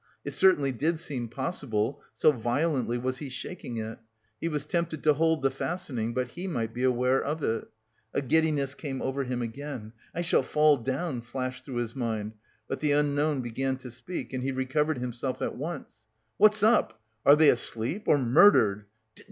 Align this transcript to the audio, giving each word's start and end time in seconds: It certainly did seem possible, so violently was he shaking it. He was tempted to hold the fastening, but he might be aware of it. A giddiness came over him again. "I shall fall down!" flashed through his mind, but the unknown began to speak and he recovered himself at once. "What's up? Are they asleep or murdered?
It 0.25 0.31
certainly 0.33 0.71
did 0.71 0.97
seem 0.97 1.27
possible, 1.29 2.01
so 2.15 2.31
violently 2.31 2.97
was 2.97 3.19
he 3.19 3.29
shaking 3.29 3.77
it. 3.77 3.99
He 4.39 4.47
was 4.47 4.65
tempted 4.65 5.03
to 5.03 5.13
hold 5.13 5.43
the 5.43 5.51
fastening, 5.51 6.15
but 6.15 6.29
he 6.29 6.47
might 6.47 6.73
be 6.73 6.81
aware 6.81 7.23
of 7.23 7.43
it. 7.43 7.67
A 8.11 8.23
giddiness 8.23 8.73
came 8.73 9.03
over 9.03 9.25
him 9.25 9.43
again. 9.43 9.93
"I 10.15 10.23
shall 10.23 10.41
fall 10.41 10.77
down!" 10.77 11.21
flashed 11.21 11.65
through 11.65 11.75
his 11.75 11.95
mind, 11.95 12.33
but 12.67 12.79
the 12.79 12.93
unknown 12.93 13.41
began 13.41 13.77
to 13.77 13.91
speak 13.91 14.33
and 14.33 14.41
he 14.43 14.51
recovered 14.51 14.97
himself 14.97 15.39
at 15.39 15.55
once. 15.55 15.97
"What's 16.37 16.63
up? 16.63 16.99
Are 17.23 17.35
they 17.35 17.49
asleep 17.49 18.05
or 18.07 18.17
murdered? 18.17 18.85